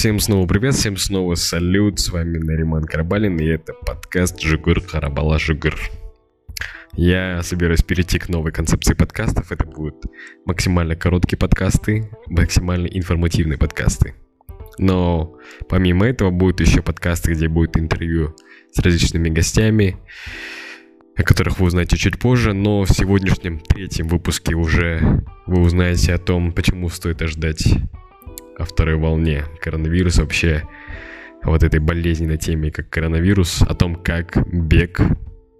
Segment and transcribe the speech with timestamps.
[0.00, 5.38] Всем снова привет, всем снова салют, с вами Нариман Карабалин, и это подкаст Жигур Харабала
[5.38, 5.74] Жигур.
[6.94, 10.06] Я собираюсь перейти к новой концепции подкастов, это будут
[10.46, 14.14] максимально короткие подкасты, максимально информативные подкасты.
[14.78, 15.36] Но
[15.68, 18.34] помимо этого будут еще подкасты, где будет интервью
[18.72, 19.98] с различными гостями,
[21.14, 26.18] о которых вы узнаете чуть позже, но в сегодняшнем третьем выпуске уже вы узнаете о
[26.18, 27.66] том, почему стоит ожидать
[28.60, 30.62] о второй волне коронавируса, вообще
[31.42, 35.00] вот этой болезненной теме, как коронавирус, о том, как бег,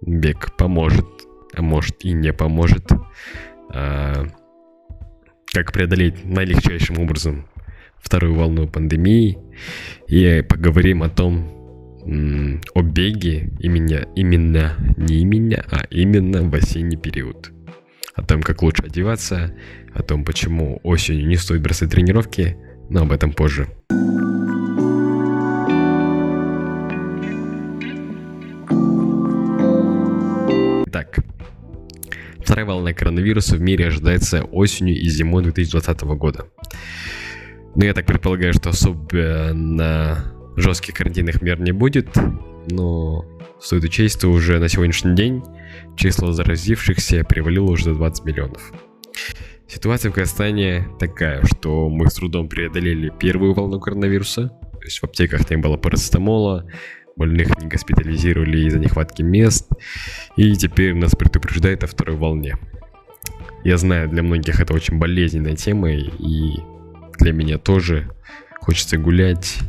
[0.01, 1.07] бег поможет,
[1.55, 2.91] а может и не поможет,
[3.73, 4.27] а,
[5.51, 7.47] как преодолеть наилегчайшим образом
[7.97, 9.37] вторую волну пандемии,
[10.07, 11.57] и поговорим о том,
[12.03, 17.51] о беге именно, именно, не именно, а именно в осенний период.
[18.15, 19.55] О том, как лучше одеваться,
[19.93, 22.57] о том, почему осенью не стоит бросать тренировки,
[22.91, 23.67] но об этом позже.
[30.91, 31.19] Так,
[32.41, 36.45] вторая волна коронавируса в мире ожидается осенью и зимой 2020 года.
[37.75, 42.09] Но я так предполагаю, что особенно жестких карантинных мер не будет,
[42.69, 43.25] но
[43.61, 45.41] стоит учесть, что уже на сегодняшний день
[45.95, 48.73] число заразившихся перевалило уже за 20 миллионов.
[49.67, 55.03] Ситуация в Казахстане такая, что мы с трудом преодолели первую волну коронавируса, то есть в
[55.05, 56.67] аптеках не было парацетамола,
[57.15, 59.69] больных не госпитализировали из-за нехватки мест,
[60.35, 62.57] и теперь нас предупреждают о второй волне.
[63.63, 66.57] Я знаю, для многих это очень болезненная тема, и
[67.19, 68.09] для меня тоже
[68.59, 69.59] хочется гулять,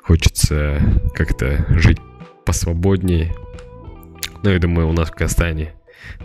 [0.00, 0.80] хочется
[1.14, 1.98] как-то жить
[2.44, 3.34] посвободнее.
[4.44, 5.74] Но я думаю, у нас в Казахстане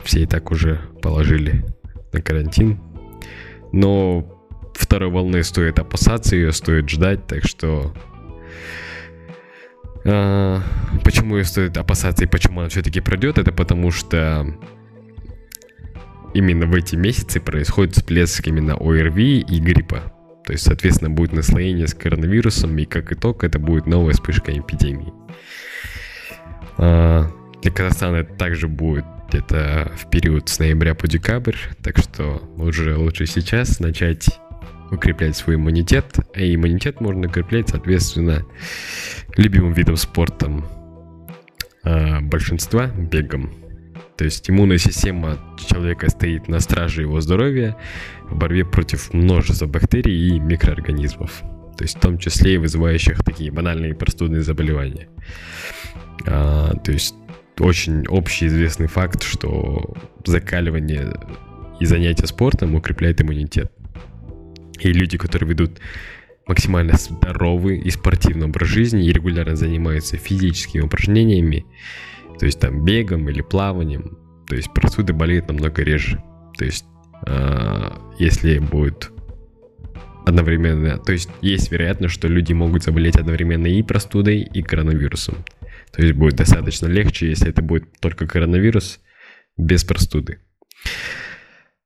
[0.04, 1.66] все и так уже положили
[2.14, 2.80] на карантин.
[3.72, 4.26] Но
[4.74, 7.94] второй волны стоит опасаться, ее стоит ждать, так что...
[10.06, 10.62] А,
[11.04, 14.46] почему ее стоит опасаться и почему она все-таки пройдет, это потому что
[16.34, 20.14] именно в эти месяцы происходит всплеск именно ОРВИ и гриппа.
[20.46, 25.14] То есть, соответственно, будет наслоение с коронавирусом, и как итог, это будет новая вспышка эпидемии.
[26.78, 27.30] А,
[27.64, 32.98] для Казахстана это также будет где-то в период с ноября по декабрь, так что уже
[32.98, 34.28] лучше сейчас начать
[34.92, 38.46] укреплять свой иммунитет, а иммунитет можно укреплять, соответственно,
[39.38, 40.52] любимым видом спорта
[41.84, 43.54] э, большинства бегом.
[44.18, 45.38] То есть иммунная система
[45.68, 47.78] человека стоит на страже его здоровья
[48.30, 51.42] в борьбе против множества бактерий и микроорганизмов.
[51.78, 55.08] То есть в том числе и вызывающих такие банальные простудные заболевания.
[56.28, 57.16] А, то есть
[57.60, 61.14] очень общий известный факт, что закаливание
[61.80, 63.72] и занятие спортом укрепляет иммунитет.
[64.80, 65.80] И люди, которые ведут
[66.48, 71.66] максимально здоровый и спортивный образ жизни и регулярно занимаются физическими упражнениями,
[72.40, 76.22] то есть там бегом или плаванием, то есть простуда болеет намного реже.
[76.58, 76.86] То есть
[77.26, 79.12] э, если будет
[80.26, 85.36] одновременно, то есть есть вероятность, что люди могут заболеть одновременно и простудой, и коронавирусом.
[85.94, 89.00] То есть будет достаточно легче, если это будет только коронавирус
[89.58, 90.40] без простуды.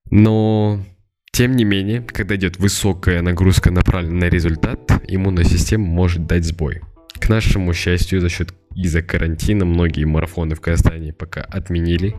[0.10, 0.86] Но,
[1.34, 6.82] тем не менее, когда идет высокая нагрузка направлена на результат, иммунная система может дать сбой.
[7.20, 12.16] К нашему счастью, за счет из-за карантина многие марафоны в Казахстане пока отменили,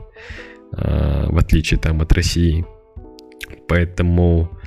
[0.73, 2.67] а, в отличие там от России.
[3.67, 4.59] Поэтому,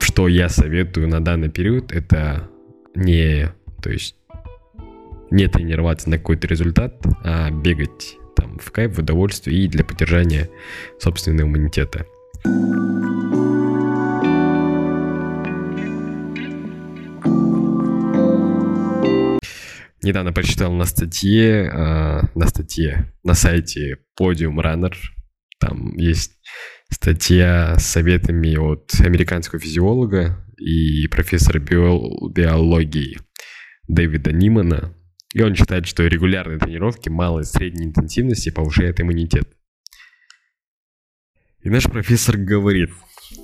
[0.00, 2.48] что я советую на данный период, это
[2.96, 4.16] не, то есть
[5.30, 10.48] не тренироваться на какой-то результат, а бегать там в кайф, в удовольствие и для поддержания
[10.98, 12.06] собственного иммунитета.
[20.02, 24.94] Недавно прочитал на статье, э, на статье на сайте Podium Runner,
[25.60, 26.40] там есть
[26.90, 33.18] статья с советами от американского физиолога и профессора биологии
[33.88, 34.94] Дэвида Нимана,
[35.34, 39.48] и он считает, что регулярные тренировки малой и средней интенсивности повышают иммунитет.
[41.62, 42.90] И наш профессор говорит,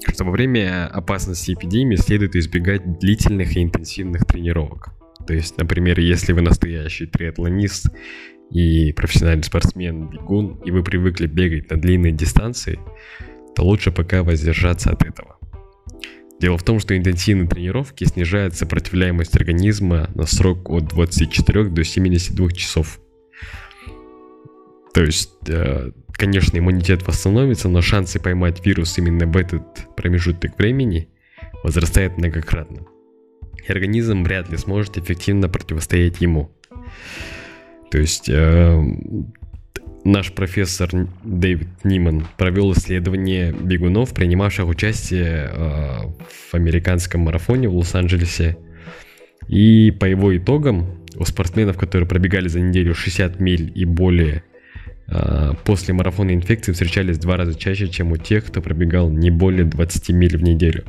[0.09, 4.89] что во время опасности эпидемии следует избегать длительных и интенсивных тренировок.
[5.27, 7.89] То есть, например, если вы настоящий триатлонист
[8.51, 12.79] и профессиональный спортсмен, бегун, и вы привыкли бегать на длинные дистанции,
[13.55, 15.36] то лучше пока воздержаться от этого.
[16.41, 22.51] Дело в том, что интенсивные тренировки снижают сопротивляемость организма на срок от 24 до 72
[22.53, 23.01] часов.
[24.93, 31.09] То есть, э, конечно, иммунитет восстановится, но шансы поймать вирус именно в этот промежуток времени
[31.63, 32.87] возрастают многократно.
[33.67, 36.53] и организм вряд ли сможет эффективно противостоять ему.
[37.91, 38.81] То есть э,
[40.07, 40.89] наш профессор
[41.25, 46.03] Дэвид Ниман провел исследование бегунов, принимавших участие э,
[46.51, 48.57] в американском марафоне в Лос-Анджелесе.
[49.49, 54.45] И по его итогам у спортсменов, которые пробегали за неделю 60 миль и более,
[55.09, 59.31] э, после марафона инфекции встречались в два раза чаще, чем у тех, кто пробегал не
[59.31, 60.85] более 20 миль в неделю.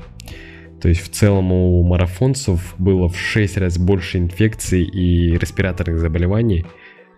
[0.80, 6.66] То есть в целом у марафонцев было в 6 раз больше инфекций и респираторных заболеваний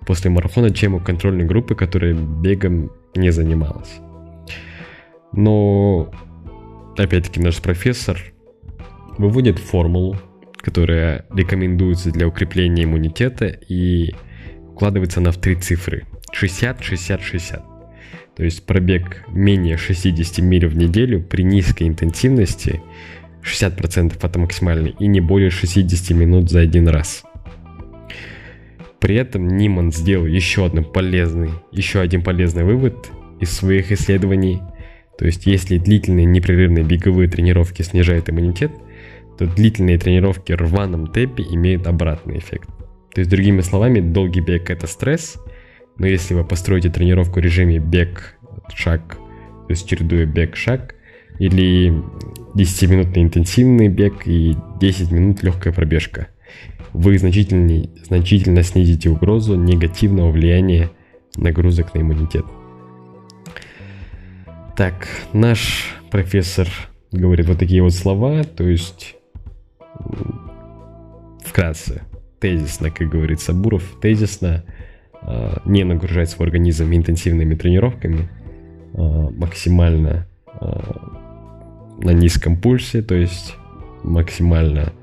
[0.06, 4.00] после марафона, чем у контрольной группы, которая бегом не занималась.
[5.32, 6.12] Но,
[6.98, 8.18] опять-таки, наш профессор
[9.18, 10.18] выводит формулу,
[10.58, 14.14] которая рекомендуется для укрепления иммунитета и
[14.72, 16.06] укладывается она в три цифры.
[16.32, 17.64] 60, 60, 60.
[18.36, 22.82] То есть пробег менее 60 миль в неделю при низкой интенсивности
[23.44, 27.24] 60% это максимальный, и не более 60 минут за один раз.
[29.00, 33.10] При этом Ниман сделал еще один полезный, еще один полезный вывод
[33.40, 34.62] из своих исследований.
[35.18, 38.72] То есть, если длительные непрерывные беговые тренировки снижают иммунитет,
[39.38, 42.70] то длительные тренировки в рваном темпе имеют обратный эффект.
[43.14, 45.38] То есть, другими словами, долгий бег это стресс,
[45.98, 50.96] но если вы построите тренировку в режиме бег-шаг, то есть чередуя бег-шаг,
[51.40, 51.94] или
[52.56, 56.28] 10-минутный интенсивный бег и 10 минут легкая пробежка.
[56.94, 60.90] Вы значительно, значительно снизите угрозу негативного влияния
[61.36, 62.46] нагрузок на иммунитет.
[64.76, 66.68] Так, наш профессор
[67.12, 69.16] говорит вот такие вот слова, то есть
[71.44, 72.04] вкратце,
[72.40, 74.64] тезисно, как говорит Сабуров, тезисно
[75.22, 78.30] а, не нагружать свой организм интенсивными тренировками,
[78.94, 81.20] а, максимально а,
[82.02, 83.56] на низком пульсе, то есть
[84.04, 84.94] максимально,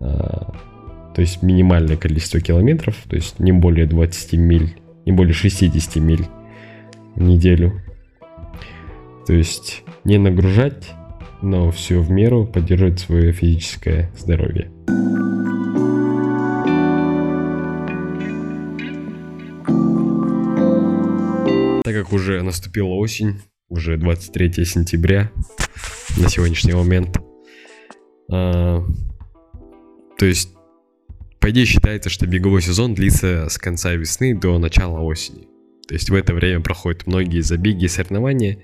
[0.00, 0.06] э,
[1.14, 4.76] то есть минимальное количество километров, то есть не более 20 миль,
[5.06, 6.26] не более 60 миль
[7.14, 7.82] в неделю.
[9.26, 10.90] То есть не нагружать,
[11.42, 14.70] но все в меру поддерживать свое физическое здоровье.
[21.84, 25.30] Так как уже наступила осень, уже 23 сентября,
[26.18, 27.18] на сегодняшний момент.
[28.30, 28.84] А,
[30.18, 30.50] то есть,
[31.40, 35.48] по идее, считается, что беговой сезон длится с конца весны до начала осени.
[35.88, 38.58] То есть в это время проходят многие забеги и соревнования,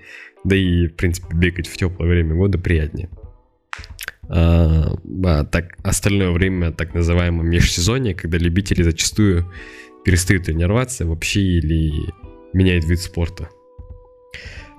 [0.44, 3.08] да и, в принципе, бегать в теплое время года приятнее.
[4.28, 9.50] А, а так, остальное время так называемое межсезонье, когда любители зачастую
[10.04, 11.92] перестают тренироваться вообще или
[12.52, 13.48] меняют вид спорта.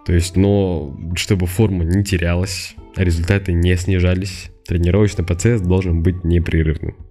[0.06, 7.07] То есть, но чтобы форма не терялась, результаты не снижались, тренировочный процесс должен быть непрерывным.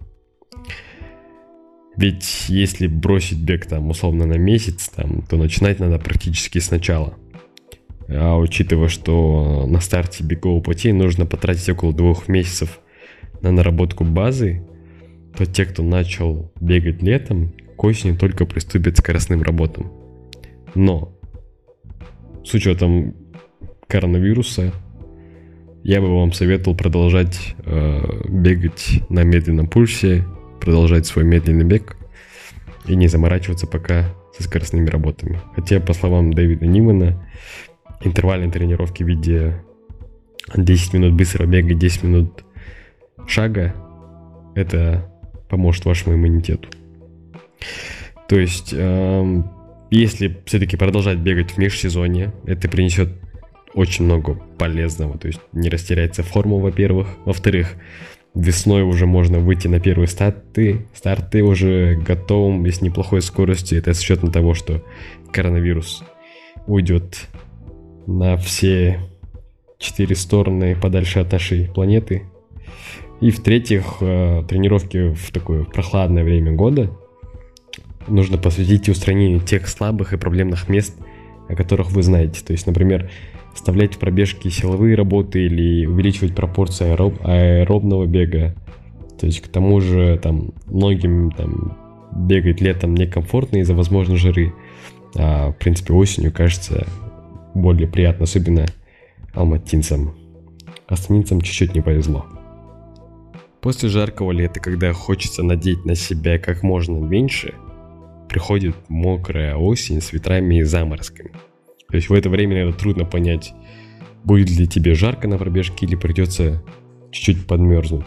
[1.97, 7.15] Ведь если бросить бег там условно на месяц, там, то начинать надо практически сначала.
[8.07, 12.79] А учитывая, что на старте бегового пути нужно потратить около двух месяцев
[13.41, 14.61] на наработку базы,
[15.35, 19.91] то те, кто начал бегать летом, к осени только приступят к скоростным работам.
[20.75, 21.17] Но
[22.45, 23.15] с учетом
[23.87, 24.71] коронавируса,
[25.83, 30.25] я бы вам советовал продолжать э, бегать на медленном пульсе,
[30.59, 31.97] продолжать свой медленный бег
[32.85, 35.39] и не заморачиваться пока со скоростными работами.
[35.55, 37.27] Хотя, по словам Дэвида Нимана,
[38.01, 39.61] интервальные тренировки в виде
[40.55, 42.43] 10 минут быстрого бега, 10 минут
[43.27, 43.73] шага,
[44.55, 45.11] это
[45.49, 46.69] поможет вашему иммунитету.
[48.27, 49.49] То есть эм,
[49.89, 53.09] если все-таки продолжать бегать в межсезонье, это принесет
[53.73, 55.17] очень много полезного.
[55.17, 57.07] То есть не растеряется форма, во-первых.
[57.25, 57.75] Во-вторых,
[58.39, 60.87] весной уже можно выйти на первые старты.
[60.93, 63.79] Старты уже готовым и с неплохой скоростью.
[63.79, 64.83] Это с учетом того, что
[65.31, 66.03] коронавирус
[66.65, 67.27] уйдет
[68.05, 68.99] на все
[69.79, 72.23] четыре стороны подальше от нашей планеты.
[73.21, 76.91] И в-третьих, э, тренировки в такое прохладное время года–
[78.07, 80.95] нужно посвятить устранению тех слабых и проблемных мест,
[81.47, 82.43] о которых вы знаете.
[82.43, 83.09] То есть, например,
[83.57, 88.55] вставлять в пробежки силовые работы или увеличивать пропорции аэроб, аэробного бега.
[89.19, 91.77] То есть, к тому же, там, многим там,
[92.15, 94.53] бегать летом некомфортно из-за возможной жары.
[95.15, 96.87] А, в принципе, осенью кажется
[97.53, 98.65] более приятно, особенно
[99.33, 100.15] алматинцам.
[100.87, 102.25] Астанинцам чуть-чуть не повезло.
[103.59, 107.53] После жаркого лета, когда хочется надеть на себя как можно меньше–
[108.27, 111.31] приходит мокрая осень с ветрами и заморозками.
[111.89, 113.53] То есть в это время, наверное, трудно понять,
[114.23, 116.63] будет ли тебе жарко на пробежке или придется
[117.11, 118.05] чуть-чуть подмерзнуть.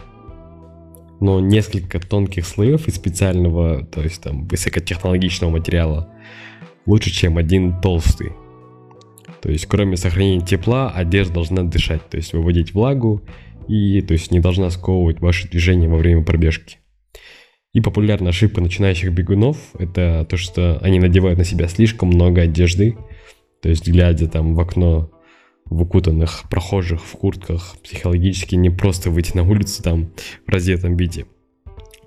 [1.21, 6.09] но несколько тонких слоев из специального, то есть там высокотехнологичного материала
[6.85, 8.33] лучше, чем один толстый.
[9.41, 13.21] То есть, кроме сохранения тепла, одежда должна дышать, то есть выводить влагу
[13.67, 16.77] и то есть не должна сковывать ваши движения во время пробежки.
[17.73, 22.97] И популярная ошибка начинающих бегунов– это то, что они надевают на себя слишком много одежды,
[23.61, 25.11] то есть глядя там в окно
[25.65, 30.11] в укутанных прохожих в куртках психологически не просто выйти на улицу там
[30.45, 31.25] в раздетом виде.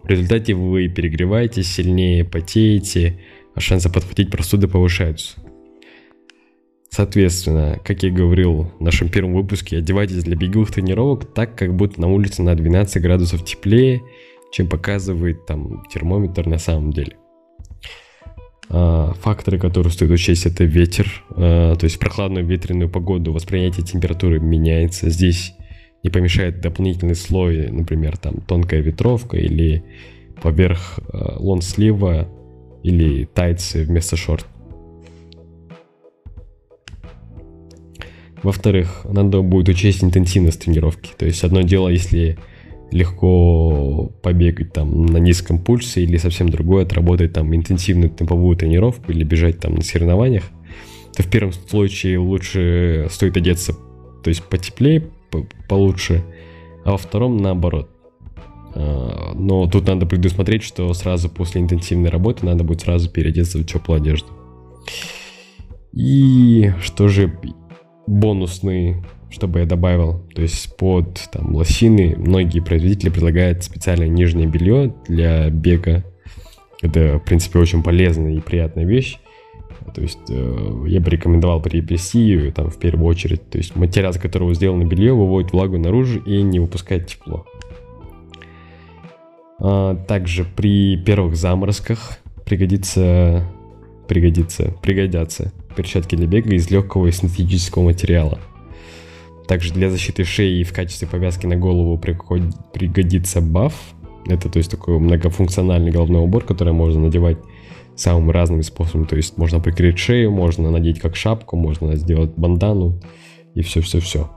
[0.03, 3.21] В результате вы перегреваетесь сильнее, потеете,
[3.55, 5.37] а шансы подхватить простуды повышаются.
[6.91, 12.01] Соответственно, как я говорил в нашем первом выпуске, одевайтесь для беговых тренировок так, как будто
[12.01, 14.03] на улице на 12 градусов теплее–
[14.55, 17.17] чем показывает там термометр на самом деле.
[18.69, 23.85] А, факторы, которые стоит учесть, это ветер, а, то есть в прохладную ветреную погоду восприятие
[23.85, 25.11] температуры меняется.
[25.11, 25.55] Здесь
[26.03, 29.85] не помешает дополнительный слой, например, там тонкая ветровка или
[30.43, 32.29] поверх а, лонслива
[32.83, 34.47] или тайцы вместо шорт.
[38.43, 41.13] Во-вторых, надо будет учесть интенсивность тренировки.
[41.17, 42.39] То есть одно дело, если
[42.91, 49.25] легко побегать там на низком пульсе или совсем другое, отработать там интенсивную темповую тренировку или
[49.25, 50.45] бежать там на соревнованиях,
[51.17, 53.75] то в первом случае лучше стоит одеться,
[54.23, 55.09] то есть потеплее,
[55.69, 56.25] получше,
[56.85, 57.91] а во втором наоборот.
[58.75, 63.65] А, но тут надо предусмотреть, что сразу после интенсивной работы надо будет сразу переодеться в
[63.65, 64.29] теплую одежду.
[65.93, 67.39] И что же
[68.07, 68.97] бонусный
[69.31, 70.23] чтобы я добавил.
[70.35, 76.05] То есть под там, лосины многие производители предлагают специальное нижнее белье для бега.
[76.83, 79.19] Это, в принципе, очень полезная и приятная вещь.
[79.95, 83.49] То есть э, я бы рекомендовал приобрести там в первую очередь.
[83.51, 87.47] То есть материал, из которого сделано белье, выводит влагу наружу и не выпускает тепло.
[89.61, 93.47] А, также при первых заморозках пригодится,
[94.09, 98.39] пригодится, пригодятся перчатки для бега из легкого и синтетического материала–
[99.47, 103.75] также для защиты шеи в качестве повязки на голову пригодится баф.
[104.27, 107.39] Это то есть такой многофункциональный головной убор, который можно надевать
[107.95, 109.07] самыми разными способами.
[109.07, 113.01] То есть можно прикрыть шею, можно надеть как шапку, можно сделать бандану
[113.55, 114.31] и все-все-все.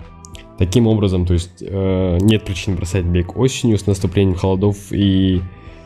[0.58, 5.42] Таким образом, то есть э, нет причин бросать бег осенью с наступлением холодов и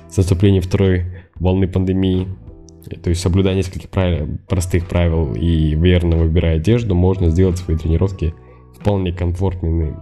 [0.09, 2.27] с наступлением второй волны пандемии.
[3.03, 8.33] То есть соблюдая несколько правил, простых правил и верно выбирая одежду, можно сделать свои тренировки
[8.81, 9.95] вполне комфортный.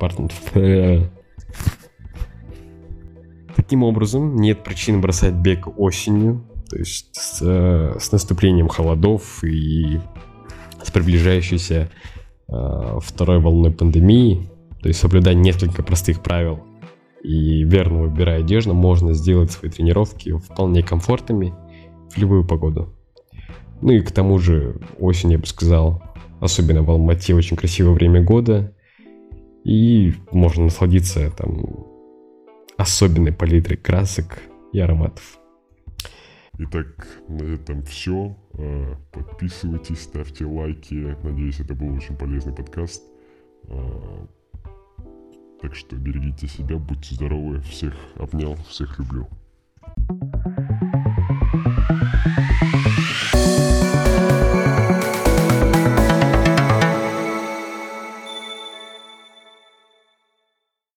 [3.56, 10.00] Таким образом, нет причин бросать бег осенью, то есть с, э, с наступлением холодов и
[10.82, 11.90] с приближающейся
[12.48, 14.50] э, второй волной пандемии,
[14.82, 16.60] то есть соблюдая несколько простых правил
[17.22, 21.54] и верно выбирая одежду, можно сделать свои тренировки вполне комфортными
[22.10, 22.92] в любую погоду.
[23.80, 26.02] Ну и к тому же осень, я бы сказал,
[26.40, 28.74] особенно в Алмате, очень красивое время года,
[29.64, 31.86] и можно насладиться там
[32.76, 34.38] особенной палитрой красок
[34.72, 35.38] и ароматов.
[36.58, 38.36] Итак, на этом все.
[38.54, 41.16] А, подписывайтесь, ставьте лайки.
[41.22, 43.02] Надеюсь, это был очень полезный подкаст.
[43.68, 44.26] А,
[45.60, 47.60] так что берегите себя, будьте здоровы.
[47.60, 49.28] Всех обнял, всех люблю.
[50.08, 50.55] thank you